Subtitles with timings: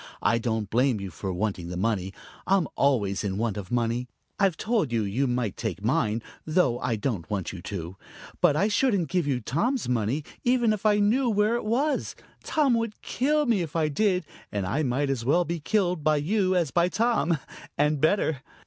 [0.23, 2.11] I don't blame you for wanting the money.
[2.47, 4.07] I'm always in want of money.
[4.39, 7.97] I've told you you might take mine, though I don't want you to.
[8.41, 12.15] But I shouldn't give you Tom's money, even if I knew where it was.
[12.43, 16.15] Tom would kill me if I did, and I might as well be killed by
[16.15, 17.37] you as by Tom
[17.77, 18.41] and better.